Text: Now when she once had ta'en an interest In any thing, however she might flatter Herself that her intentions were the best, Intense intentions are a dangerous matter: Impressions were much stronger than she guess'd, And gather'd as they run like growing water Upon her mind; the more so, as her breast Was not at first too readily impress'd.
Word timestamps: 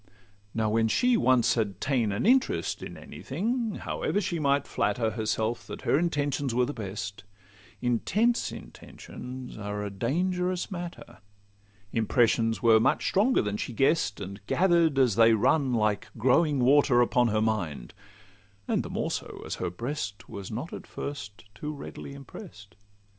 Now 0.55 0.67
when 0.71 0.87
she 0.87 1.15
once 1.15 1.53
had 1.53 1.79
ta'en 1.79 2.11
an 2.11 2.25
interest 2.25 2.81
In 2.81 2.97
any 2.97 3.21
thing, 3.21 3.75
however 3.75 4.19
she 4.19 4.39
might 4.39 4.65
flatter 4.65 5.11
Herself 5.11 5.67
that 5.67 5.83
her 5.83 5.99
intentions 5.99 6.55
were 6.55 6.65
the 6.65 6.73
best, 6.73 7.23
Intense 7.83 8.51
intentions 8.51 9.59
are 9.59 9.83
a 9.83 9.91
dangerous 9.91 10.71
matter: 10.71 11.19
Impressions 11.93 12.63
were 12.63 12.79
much 12.79 13.05
stronger 13.09 13.43
than 13.43 13.57
she 13.57 13.73
guess'd, 13.73 14.19
And 14.19 14.43
gather'd 14.47 14.97
as 14.97 15.17
they 15.17 15.33
run 15.35 15.71
like 15.75 16.07
growing 16.17 16.57
water 16.61 16.99
Upon 17.01 17.27
her 17.27 17.39
mind; 17.41 17.93
the 18.65 18.89
more 18.89 19.11
so, 19.11 19.43
as 19.45 19.53
her 19.61 19.69
breast 19.69 20.27
Was 20.27 20.49
not 20.49 20.73
at 20.73 20.87
first 20.87 21.43
too 21.53 21.71
readily 21.71 22.15
impress'd. 22.15 22.75